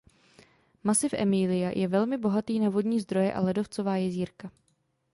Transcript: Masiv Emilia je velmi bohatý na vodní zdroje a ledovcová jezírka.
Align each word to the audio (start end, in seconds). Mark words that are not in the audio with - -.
Masiv 0.83 1.09
Emilia 1.13 1.77
je 1.79 1.87
velmi 1.87 2.17
bohatý 2.17 2.59
na 2.59 2.69
vodní 2.69 2.99
zdroje 2.99 3.33
a 3.33 3.41
ledovcová 3.41 3.95
jezírka. 3.97 4.51